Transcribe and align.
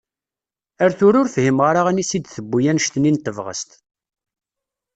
Ar 0.83 0.91
tura 0.97 1.17
ur 1.21 1.29
fhimeɣ 1.33 1.65
ara 1.69 1.81
anisi 1.89 2.19
d-tiwi 2.19 2.61
anect-nni 2.71 3.11
n 3.11 3.17
tebɣest. 3.17 3.71